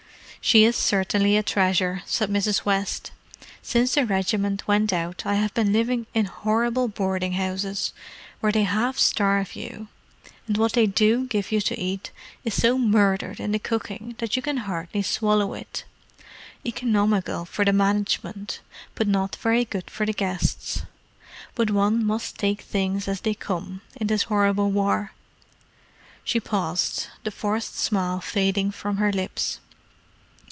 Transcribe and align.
"She 0.43 0.63
is 0.65 0.75
certainly 0.75 1.37
a 1.37 1.43
treasure," 1.43 2.01
said 2.07 2.31
Mrs. 2.31 2.65
West. 2.65 3.11
"Since 3.61 3.93
the 3.93 4.07
regiment 4.07 4.67
went 4.67 4.91
out 4.91 5.23
I 5.23 5.35
have 5.35 5.53
been 5.53 5.71
living 5.71 6.07
in 6.15 6.25
horrible 6.25 6.87
boarding 6.87 7.33
houses, 7.33 7.93
where 8.39 8.51
they 8.51 8.63
half 8.63 8.97
starve 8.97 9.55
you, 9.55 9.87
and 10.47 10.57
what 10.57 10.73
they 10.73 10.87
do 10.87 11.27
give 11.27 11.51
you 11.51 11.61
to 11.61 11.77
eat 11.79 12.09
is 12.43 12.55
so 12.55 12.79
murdered 12.79 13.39
in 13.39 13.51
the 13.51 13.59
cooking 13.59 14.15
that 14.17 14.35
you 14.35 14.41
can 14.41 14.57
hardly 14.57 15.03
swallow 15.03 15.53
it. 15.53 15.83
Economical 16.65 17.45
for 17.45 17.63
the 17.63 17.71
management, 17.71 18.61
but 18.95 19.07
not 19.07 19.35
very 19.35 19.63
good 19.63 19.91
for 19.91 20.07
the 20.07 20.11
guests. 20.13 20.81
But 21.53 21.69
one 21.69 22.03
must 22.03 22.39
take 22.39 22.61
things 22.61 23.07
as 23.07 23.21
they 23.21 23.35
come, 23.35 23.81
in 23.95 24.07
this 24.07 24.23
horrible 24.23 24.71
war." 24.71 25.11
She 26.23 26.39
paused, 26.39 27.09
the 27.23 27.29
forced 27.31 27.75
smile 27.77 28.19
fading 28.21 28.71
from 28.71 28.97
her 28.97 29.11
lips. 29.11 29.59